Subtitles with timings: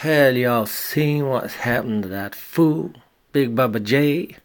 [0.00, 2.92] Hell, y'all seen what's happened to that fool,
[3.32, 4.36] Big Bubba J?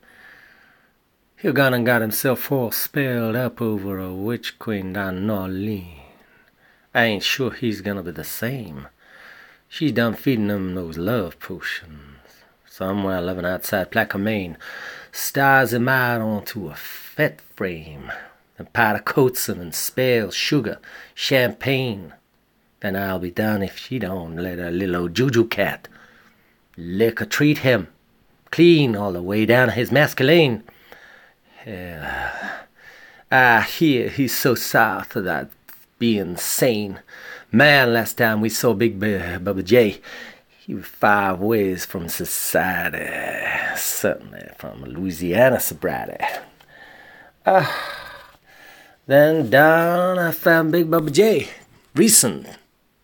[1.35, 5.99] He gone and got himself all spelled up over a witch queen down Orleans.
[6.95, 8.87] I ain't sure he's gonna be the same.
[9.67, 12.45] She's done feeding him those love potions.
[12.65, 14.55] Somewhere living outside Plaquemine
[15.11, 18.09] stars him out onto a fat frame.
[18.57, 20.79] And powder coats him and spells sugar,
[21.13, 22.13] champagne.
[22.81, 25.87] Then I'll be done if she don't let her little juju cat
[26.77, 27.87] lick or treat him
[28.51, 30.63] clean all the way down his masculine.
[31.65, 32.63] Yeah.
[33.31, 35.49] I hear he's so south of that
[35.97, 36.99] being sane.
[37.51, 40.01] Man, last time we saw Big B- Bubba J,
[40.59, 43.09] he was five ways from society.
[43.77, 46.23] Certainly from Louisiana sobriety.
[47.45, 47.97] Ah.
[49.07, 51.49] Then down I found Big Bubba J,
[51.95, 52.47] recent,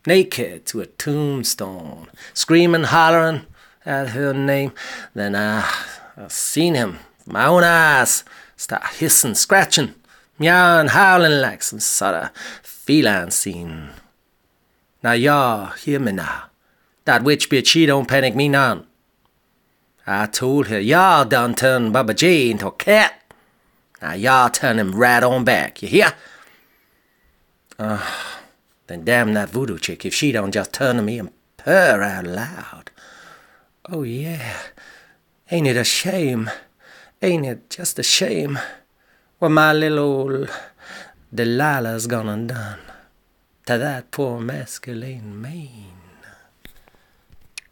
[0.08, 3.46] naked to a tombstone, screaming, hollering
[3.86, 4.72] at her name.
[5.14, 5.70] Then I,
[6.16, 8.24] I seen him, my own eyes,
[8.56, 9.94] start hissing, scratching,
[10.40, 12.30] meowing, howling like some sort of
[12.64, 13.90] feline scene.
[15.04, 16.46] Now y'all hear me now.
[17.06, 18.88] That witch bitch, she don't panic me none.
[20.06, 23.22] I told her, y'all done turned Bubba J into a cat.
[24.02, 26.14] Now y'all turn him right on back, you hear?
[27.78, 28.02] Uh,
[28.88, 32.26] then damn that voodoo chick if she don't just turn to me and purr out
[32.26, 32.92] loud.
[33.90, 34.58] Oh yeah,
[35.52, 36.50] ain't it a shame?
[37.22, 38.60] Ain't it just a shame
[39.40, 40.50] what my little old
[41.34, 42.80] Delilah's gone and done
[43.66, 45.97] to that poor masculine man?